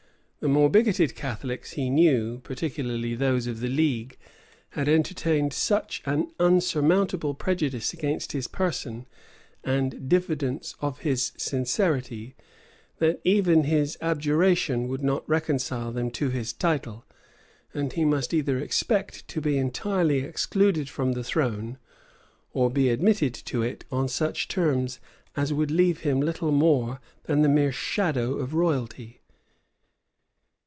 [0.43, 4.17] The more bigoted Catholics, he knew, particularly those of the league,
[4.69, 9.05] had entertained such an unsurmountable prejudice against his person,
[9.63, 12.33] and diffidence of his sincerity,
[12.97, 17.05] that even his abjuration would not reconcile them to his title;
[17.71, 21.77] and he must either expect to be entirely excluded from the throne,
[22.51, 24.99] or be admitted to it on such terms
[25.37, 29.19] as would leave him little more than the mere shadow of royalty.